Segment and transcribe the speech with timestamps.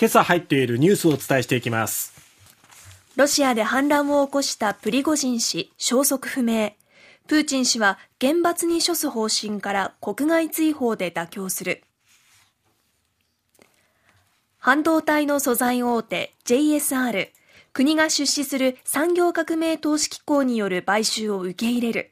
[0.00, 2.14] 今朝入っているニュースをお伝えしていきます。
[3.16, 6.72] ロシアで反乱を起こしたプリゴジン氏消息不明。
[7.28, 11.82] プーチン氏は厳罰に処す方針から国外追放で妥協する。
[14.56, 17.28] 半導体の素材大手 JSR
[17.74, 22.10] 国が出資する産業革命投資機構による買収を受け入れる。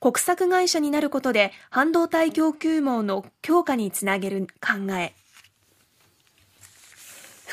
[0.00, 5.14] 国策会社になることで半導体供給網の強化につなげる考え。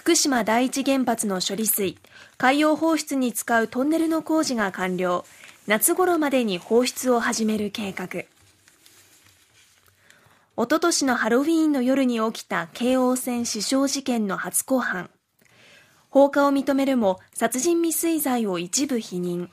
[0.06, 1.98] 福島第一原発の処理水
[2.38, 5.25] 海洋放出に使うトンネルの工事が完了。
[5.66, 8.21] 夏頃までに放出を始める計画。
[10.56, 15.10] おととしのハロウィーンの夜に起きた京王線死傷事件の初公判。
[16.12, 19.48] 放火を認めるも殺人未遂罪を一部否認。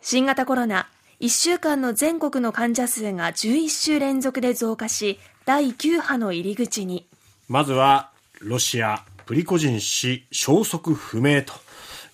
[0.00, 7.08] 新型コロナ1週間の全国の患者数が11週連続で増加し第9波の入り口に。
[7.48, 8.10] まずは
[8.40, 11.52] ロシアプリコジン氏消息不明と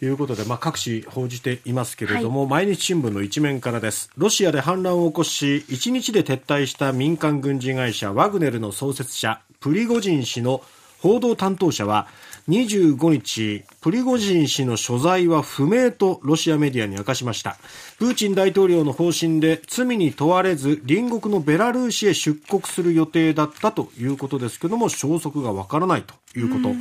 [0.05, 4.11] いうことで、まあ、各紙報じていますけれども、はい、毎日新聞の一面からです。
[4.17, 10.63] ロシアで反乱を起こし1日で撤退した民間軍事会社ワグネルの創設者プリゴジン氏の
[11.03, 12.07] 報道担当者は
[12.49, 17.57] 25日、プリゴジン氏の所在は不明とロシアメディアに明かしました。
[17.99, 26.75] プーチン大統領の方針で罪に問われず隣国のベラルーシへ出国する予定だったということですけども、消息がわからないということ。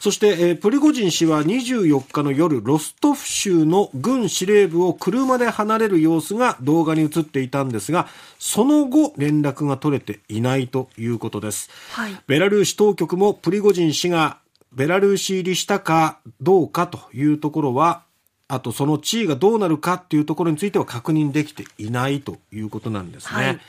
[0.00, 8.06] そして、えー、プリゴジン氏は24日の夜、ロストフ州の軍司令部を車で離れる様子が動画に映っていたんですが、
[8.38, 11.70] その後連絡が取れていないということです。
[11.92, 14.38] はい、ベラルーシ当局もプリゴジン氏が
[14.72, 18.04] ベラルーシ入りしたかどうかというところは、
[18.46, 23.44] あとその地位がどうなるかっていうところについては確認できていないということなんですね。
[23.44, 23.60] はい、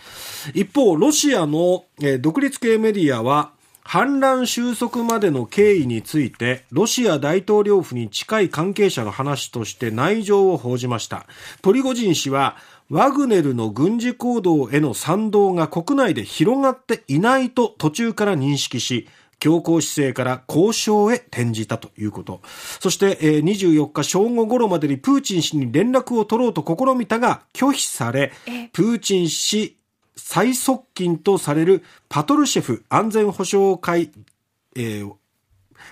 [0.54, 3.50] 一方、ロシアの、え独立系メディアは、
[3.82, 11.26] 反乱収束までの経緯について、ロシア大統領府に近い関係者の話として内情を報じました。
[11.64, 12.58] プリゴジン氏は、
[12.92, 19.08] ワグネルの軍事行動への賛同が国内で広がっていないと途中から認識し、
[19.40, 22.42] 強硬姿勢から交渉へ転じたということ。
[22.80, 28.32] そして、えー、24日正午頃までにプーチン氏に連絡を取ろうと試みたが拒否され、
[28.74, 29.78] プーチン氏
[30.16, 34.12] 最側近とされるパトルシェフ安全保障会、
[34.76, 35.12] えー、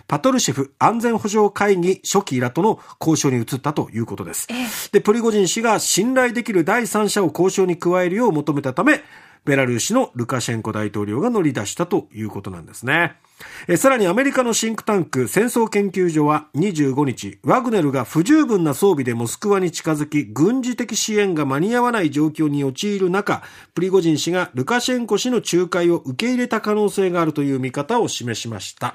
[0.08, 4.48] パトルシェフ安全保障会議初期らとの交渉に移ったということです。
[4.92, 9.04] で、プリゴジン氏が信頼できる第三者を交渉に加えるよう求めたため、
[9.46, 13.16] ベラルーシのルカシェンコ大統領が乗り出したということなんですね。
[13.68, 28.94] えさらにアメリカのシンクタンク戦争研究所は25日、ワグネルが不十分な装備でモスクワに近づき、軍事的支援が間に合わない状況に陥る中、プリゴジン氏がルカシェンコ氏の仲介を受け入れた可能性があるという見方を示しました。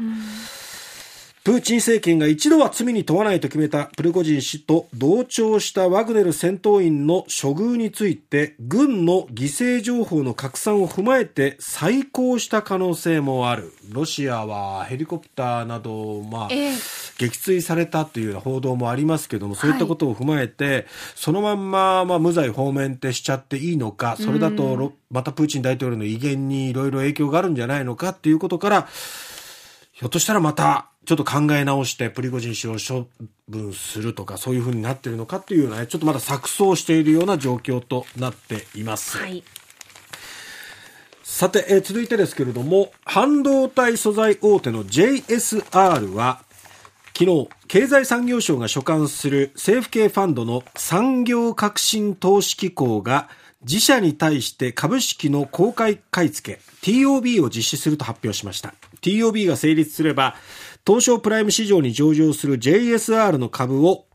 [1.51, 13.73] プーチン政権が一度は罪に問わないと決めたプリゴジン氏と同調したワグネル戦闘員の処遇について軍の犠牲情報の拡散を踏まえて再考した可能性もある。
[13.91, 28.89] ロシアはヘリコプターなど、まあ、えー、撃墜されたというような報道もありますけどもそういったことを踏まえて、はい、そのまんま、まあ、無罪放免ってしちゃっていいのかそれだとまたプーチン大統領の威厳にいろいろ影響があるんじゃないのかっていうことから
[30.01, 33.07] ひょっとしたらまたちょっと考え直してプリゴジン氏を処
[33.49, 39.19] 分するとかそういうふうになっているのかっていうようなちょっとまだ錯綜しているような状況となっています。
[39.19, 39.45] はい
[41.23, 46.43] さて、え続いてですけれども、半導体素材大手の JSR は、
[47.17, 53.29] 昨日、経済産業省が所管する政府系ファンドの産業革新投資機構が、
[53.63, 56.61] 自社に対して株式の公開買い付け、
[56.91, 58.75] TOB を実施すると発表しました。
[59.03, 60.35] TOB が成立すれば、
[60.87, 64.07] 東証プライム市場に上場する JSR の株を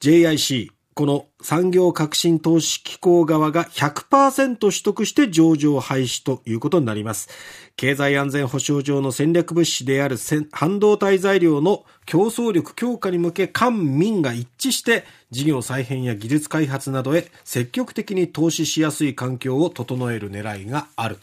[0.00, 7.28] JIC、この産業革新投資機構側が100%取得して上場廃止ということになります。
[7.76, 10.16] 経済安全保障上の戦略物資である
[10.52, 21.16] 半導体材料の競争力強化に向け官民が一致して事業再編や技術開発などへ積極的に投資しやすい環境を整える狙いがある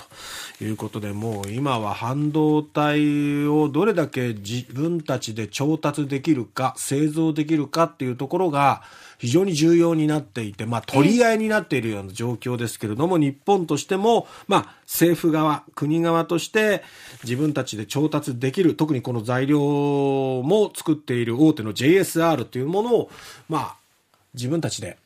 [0.59, 8.81] ということでもう今は半導体をどれだけ自分たちで調達できるか製造できるかっていうところが
[9.17, 16.83] 非常に重要になっていて、まあ、取り合いになっているような状況ですけれども、日本としても、まあ、政府側、国側として
[17.23, 19.59] 自分たちで調達できる、特にこの材料
[20.43, 23.11] も作っている大手の JSR というものを、
[23.49, 23.75] まあ、
[24.33, 24.97] 自分たちで、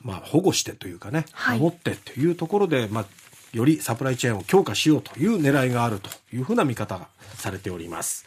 [0.00, 1.24] まあ、保護してというかね、
[1.58, 3.04] 守ってというところで、まあ、
[3.54, 8.26] よりサプライチェーンを強化しようという狙いがあるというふうな見方がされております。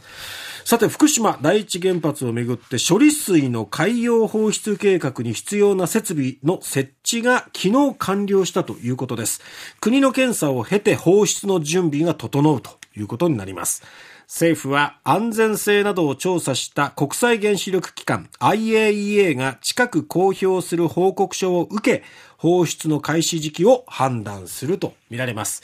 [0.64, 9.42] さて、福島第一原発をめぐって処理水の海洋放出計画に必要な設備の設置が昨日完了したということです。
[9.80, 13.84] 国の検査を経て放出の準備が整うということになります。
[14.28, 22.04] 政府は安全性などを調査した国際原子力機関 IAEA が近く公表する報告書を受け、
[22.38, 25.64] 放出の開始時期を判断するとみられます。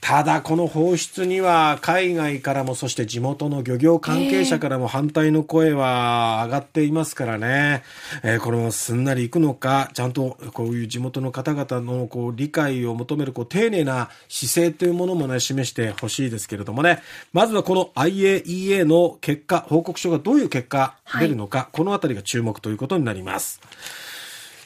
[0.00, 7.82] ただこの放出には海外からもそして地元の漁業関係者からも反対の声は上がっていますからね、
[8.22, 17.02] えー、これもすんなりいくのかちゃんとこういう地元の方々のこう理解を求めるこう丁寧な姿勢というものもね示してほしいですけれどもね。
[17.32, 23.60] まずはこの IAEA の結果報告書がどういう結果出るのか、はい、このあたりが注目ということになります。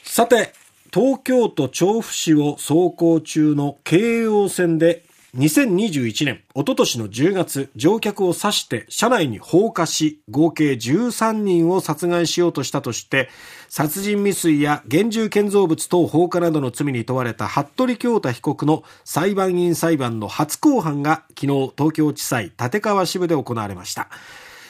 [0.04, 0.52] さて
[0.92, 13.30] 東京都調布市を走行中の京王線で2021年、おととしの10月、乗客を刺して車内に放火し、合計13人を殺害しようとしたとして、
[13.70, 24.10] 殺人未遂や現住建造物等放火などの罪に問われた服部京太被告の裁判員裁判の初公判が昨日東京地裁立川支部で行われました。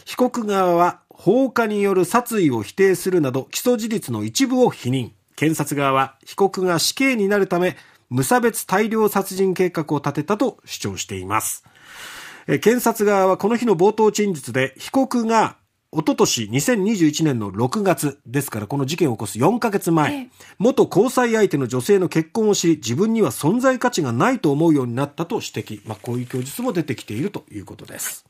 [0.04, 5.10] 被告側は放火による殺意を否定するなど起訴事実の一部を否認。
[5.34, 7.76] 検察側は被告が死刑になるため
[8.12, 11.64] 無差別大量殺人計画を立てたと主張しています。
[12.46, 15.56] 検察側はこの日の冒頭陳述で被告が
[15.90, 20.28] おととし2021年の6月ですからこの事件を起こす4ヶ月前、
[20.58, 28.26] 元交際相手の女性の結婚を知り自分には存在価値がないと思うようになったと指摘、まあ、こういう供述も出てきているということです。